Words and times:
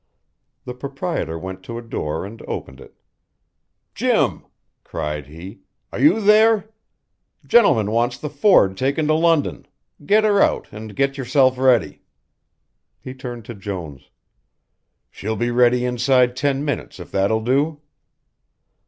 The 0.65 0.73
proprietor 0.73 1.37
went 1.37 1.61
to 1.61 1.77
a 1.77 1.81
door 1.83 2.25
and 2.25 2.41
opened 2.47 2.81
it. 2.81 2.95
"Jim," 3.93 4.47
cried 4.83 5.27
he, 5.27 5.59
"are 5.93 5.99
you 5.99 6.19
there? 6.19 6.71
Gentleman 7.45 7.91
wants 7.91 8.17
the 8.17 8.27
Ford 8.27 8.75
taken 8.77 9.05
to 9.05 9.13
London, 9.13 9.67
get 10.03 10.23
her 10.23 10.41
out 10.41 10.67
and 10.71 10.95
get 10.95 11.19
yourself 11.19 11.59
ready." 11.59 12.01
He 12.99 13.13
turned 13.13 13.45
to 13.45 13.53
Jones. 13.53 14.09
"She'll 15.11 15.35
be 15.35 15.51
ready 15.51 15.85
inside 15.85 16.35
ten 16.35 16.65
minutes 16.65 16.99
if 16.99 17.11
that 17.11 17.29
will 17.29 17.43
do?" 17.43 17.81